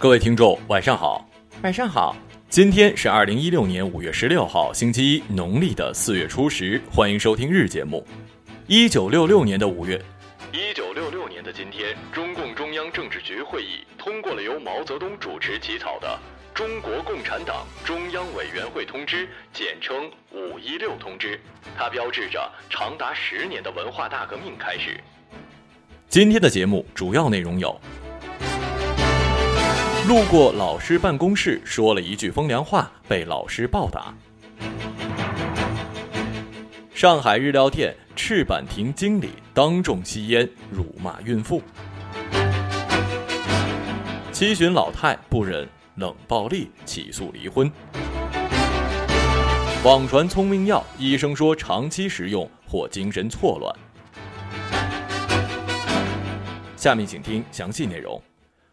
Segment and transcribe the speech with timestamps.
[0.00, 1.28] 各位听众，晚上好，
[1.60, 2.14] 晚上好。
[2.48, 6.80] 今天是二零一六年五月十六号，星期一，农历的四月初十。
[6.88, 8.06] 欢迎收听日节目。
[8.68, 10.00] 一九六六年的五月，
[10.52, 16.16] 一九六六年的今天，中共中央政治局会议通过了由毛泽东主持起草的
[16.56, 21.40] 《中国共产党中央委员会通知》，简称“五一六通知”。
[21.76, 24.96] 它标志着长达十年的文化大革命开始。
[26.08, 27.76] 今天的节目主要内容有。
[30.08, 34.14] 路过老师办公室，说了一句风凉话，被老师暴打。
[36.94, 41.62] 上海日料店赤坂亭经理当众吸烟，辱骂孕妇。
[44.32, 47.70] 七旬老太不忍冷暴力，起诉离婚。
[49.84, 53.70] 网传聪明药，医生说长期食用或精神错乱。
[56.76, 58.18] 下面请听详细内容。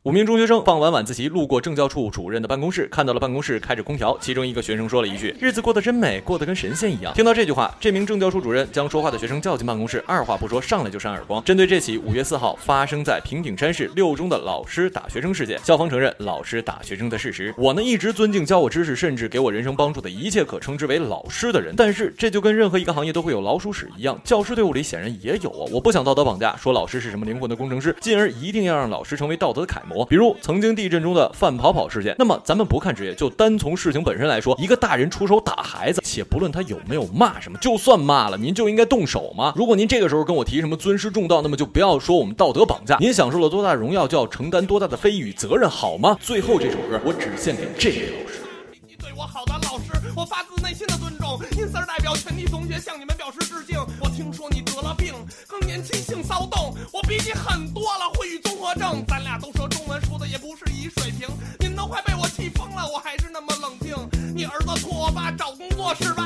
[0.05, 4.15] 五名中学生放完晚自习，路过政教处主任的办公室，看到了办公室开着空调。
[4.21, 11.43] 其中一个学生说了一句：“日子过得真美，过得跟神仙一样。”听到这句话，这名政教处主任将说话的学生叫进办公室，二话不说，上来就扇耳光。
[11.43, 17.51] 针对这起五月四号发生在平顶山市六中的老师打学生事件，校方承认老师打学生的事实。
[17.57, 21.73] 我呢一直尊敬教我知识，甚至给我人生帮助的一切可称之为老师的人。
[21.75, 25.65] 但是这就跟任何一个行业都会有老鼠屎一样，教师队伍里显然也有啊。
[25.71, 29.94] 我不想道德绑架，说老师是什么灵魂的工程师，进而一定要让老师成为道德的楷模。
[30.03, 30.65] 比如曾经。
[30.75, 39.53] 地震中的范跑跑事件，那么咱们不看职业，就单从事情本身来说，一个大人出手打孩子，且不论他有没有骂什么，就算骂了，您就应该动手吗？
[39.55, 42.97] 如果您这个时候跟我提什么尊师重道，那么就不要说我们道德绑架。
[42.99, 46.17] 您享受了多大荣耀，就要承担多大的非议与责任，好吗？
[46.19, 48.41] 最后这首歌，我只献给这位老师。
[48.85, 51.39] 你对我好的老师，我发自内心的尊重。
[51.57, 53.79] 因此代表全体同学向你们表示致敬。
[54.01, 55.13] 我听说你得了病，
[55.47, 59.03] 更年期性骚动，我比你狠多了，会语综合症。
[59.07, 59.51] 咱俩都，
[60.35, 61.29] 也不是一水平。
[61.59, 63.95] 你们都快被我气疯了，我还是那么冷静。
[64.35, 66.24] 你儿子托我爸找工作是吧？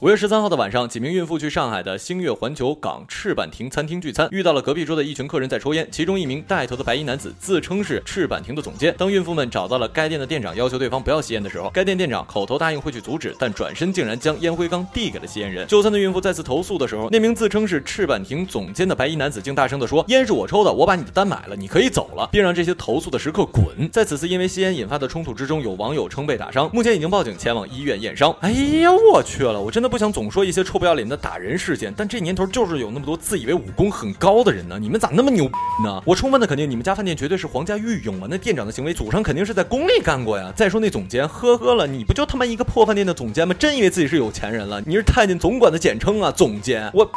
[0.00, 5.88] 五月十三号的晚上，几名孕妇去上海的星月环球港赤坂亭餐厅聚餐，遇到了隔壁桌的一群客人在抽烟。
[5.90, 8.94] 其中一名带头的白衣男子自称是赤坂亭的总监。
[8.98, 15.66] 当孕妇们找到了该店的店长，要求对方不要吸烟的时候，该店店长口头答应会去阻止，但转身竟然将烟灰缸递给了吸烟人。
[15.66, 28.30] 就餐的孕妇再次投诉的时候，那名自称是赤坂亭总监的白衣男子竟大声地说：“烟是我抽的，我把你的单买了，你可以走了，并让这些投诉的食客滚。”在此次因为吸烟引发的冲突之中，有网友称被打伤，目前已经报警前往医院验伤。
[28.42, 28.50] 哎
[28.82, 30.66] 呀，我去了，我真的不想总说一些。
[30.66, 34.80] 臭不要脸的打人事件，但这年头就是有那么多自以为武功很高的人呢。
[34.80, 35.44] 你们咋那么牛
[35.84, 36.02] 呢？
[36.04, 38.26] 我充分的肯定，你们家饭店绝对是皇家御用啊！
[38.28, 40.52] 那店长的行为，祖上肯定是在宫里干过呀。
[40.56, 43.54] 再说那总监，呵呵了，你不就他妈一个破饭店的总监吗？
[43.56, 44.82] 真以为自己是有钱人了？
[44.84, 46.90] 你是太监总管的简称啊，总监！
[46.92, 47.04] 我，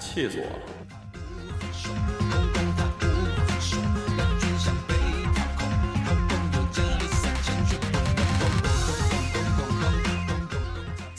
[0.00, 0.77] 气死我了！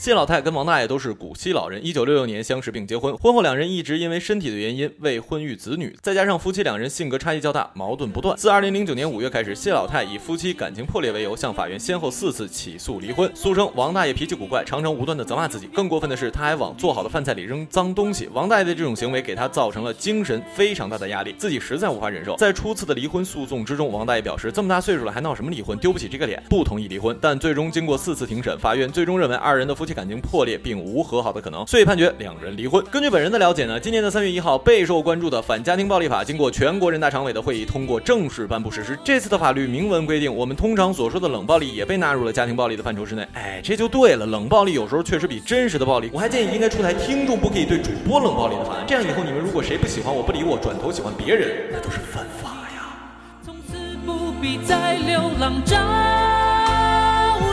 [0.00, 3.14] 谢老太跟王大爷都是古稀老人，一九六六年相识并结婚。
[3.18, 8.34] 婚后两人一直因为身体的原因未婚育子女，再加上夫妻两人性格差异较大，矛盾不断。
[8.34, 13.30] 自二零零九年五月开始，谢老太以夫妻感情破裂为由，向法院先后四次起诉离婚。
[13.34, 15.66] 诉称王大爷脾气古怪，常常无端的责骂自己。
[15.66, 18.26] 更过分的是，他还往做好的饭菜里扔脏东西。
[18.32, 22.34] 王大爷的这种行为给他造成了精神非常大的压力，自己实在无法忍受。
[22.36, 27.14] 在初次的离婚诉讼之中，王大爷表示，这么大岁数了还闹什么离婚，丢不起这个脸，不同意离婚。
[27.20, 32.84] 但最终经过四次庭审，法院最终认为二人的夫妻感情破裂，并无和好的可能，遂判决两人离婚。
[32.90, 38.98] 根据本人的了解呢，今年的三月一号，备受关注的反家庭暴力法经过全国人大常委的会议通过正式颁布实施。
[39.04, 43.26] 这次的法律明文规定，我们通常所说的冷暴力也被纳入了家庭暴力的范畴之内。
[43.34, 46.10] 哎，这就对了，冷暴力有时候确实比真实的暴力。
[46.12, 52.96] 我还建议应该出台听众不可以对主播冷暴力的法案，这样以后你们如果谁不喜欢我不理我，转头喜欢别人，那都是犯法呀。
[53.44, 55.76] 从此不必再流浪找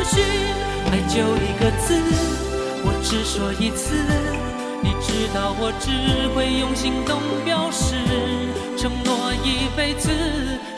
[0.04, 0.24] 寻，
[0.92, 2.02] 爱就一个字。
[2.84, 3.96] 我只说一次，
[4.82, 5.92] 你知道我只
[6.34, 7.96] 会用行动表示，
[8.78, 10.10] 承诺一辈子，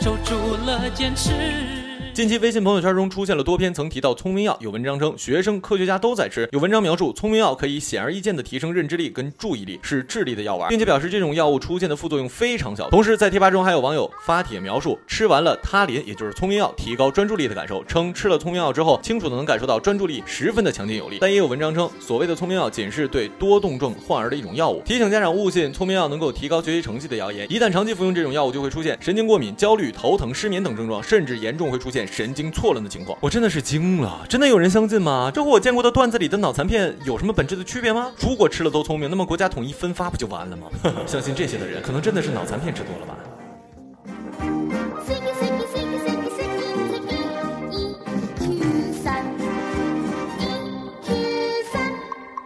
[0.00, 1.99] 守住了坚持。
[2.20, 12.90] 近期微信朋友圈中出现了多篇曾提到聪明药，有文章称学生、科学家都在吃，有文章描述聪明药可以显而易见的提升认知力跟注意力，是智力的药丸，并且表示这种药物出现的副作用非常小。
[12.90, 21.16] 同时在贴吧中还有网友发帖描述吃完了他林，也就是聪明药提高专注力的感受，称吃了聪明药之后清楚的能感受到专注力十分的强劲有力。
[21.22, 27.50] 但也有文章称所谓的聪明药仅是对多动症患儿的一种药物，提醒家长勿信聪明药能够提高学习成绩的谣言。
[27.50, 33.16] 一旦长期服用这种药物，就会出现神经过敏、焦虑、头疼、失眠等症状，甚至严重会出现神经错乱的情况。
[33.22, 35.30] 我真的是惊了，真的有人相信吗？
[35.32, 38.12] 这和我见过的段子里的脑残片有什么本质的区别吗？
[38.20, 40.66] 如果吃了都聪明，那么国家统一分发不就完了吗？
[41.06, 43.16] 相信这些的人，可能真的是脑残片吃多了吧。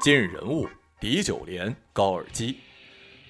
[0.03, 0.69] 今日人物：
[1.01, 2.59] 李九莲、高尔基。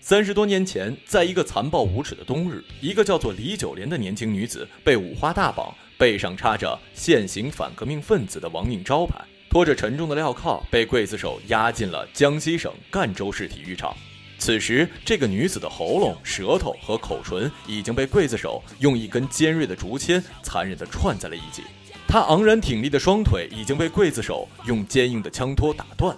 [0.06, 9.18] 三十多年前，在一个残暴无耻的冬日，一个叫做李九莲的年轻女子被五花大绑，背上插着“现行反革命分子”的亡命招牌，
[9.48, 13.96] 拖着沉重的镣铐，被刽子手押进了江西省赣州市体育场。
[14.36, 21.62] 此时，这个女子的喉咙、舌头和口唇已经被刽子手用一根尖锐的竹签残忍地串在了一起，
[22.06, 26.14] 她昂然挺立的双腿已经被刽子手用坚硬的枪托打断。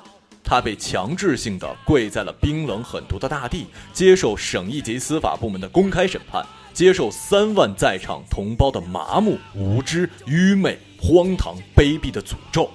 [0.49, 12.71] 他被强制性的跪在了冰冷狠毒的大地，接受省一级司法部门的公开审判，接受三万在场同胞的麻木、无知、愚昧、荒唐、卑鄙的诅咒。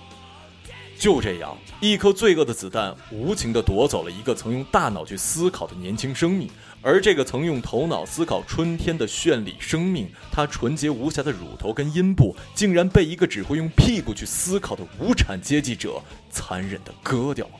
[1.01, 6.47] 就这样，一颗罪恶的子弹无情地夺走了一个曾用大脑去思考的年轻生命，
[6.79, 15.99] 而这个曾用头脑思考春天的绚丽生命，它纯洁无瑕的乳头跟阴部，竟然被一个只会用屁股去思考的无产阶级者
[16.29, 17.53] 残忍地割掉了。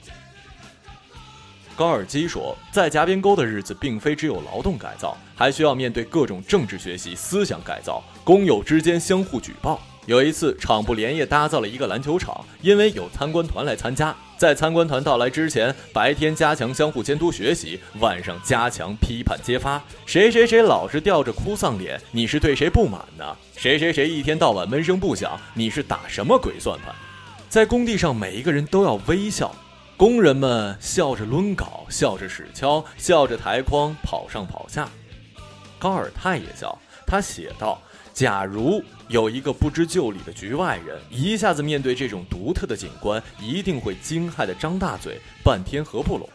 [1.75, 9.81] 高尔基说，在夹边沟的日子，并非只有劳动改造，还需要面对各种政治学习、思想改造，工友之间相互举报。
[10.11, 19.81] 有一次，厂部连夜打造了一个篮球场，因为有参观团来参加，在参观团到来之前，白天加强相互监督学习，晚上加强批判揭发。
[20.05, 23.23] 谁谁谁老是吊着哭丧脸，你是对谁不满呢？
[23.55, 26.93] 谁谁谁一天到晚闷声不响，你是打什么鬼算盘？
[27.47, 29.55] 在工地上，每一个人都要微笑。
[29.95, 34.89] 工人们笑着抡镐，笑着使锹，笑着抬筐，跑上跑下。
[35.79, 36.77] 高尔泰也笑，
[37.07, 37.81] 他写道
[38.13, 46.29] ：“假如有一个不知就里的局外人，一下子面对这种独特的景观，一定会惊骇的张大嘴，半天合不拢。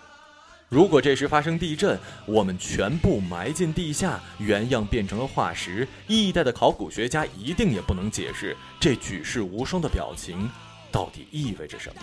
[0.69, 1.97] 如果这时发生地震，
[2.27, 10.51] 我们全部埋进地下，原样变成了化石，一代的考古学家一定也不能解释这举世无双的表情
[10.91, 12.03] 到底意味着什么。”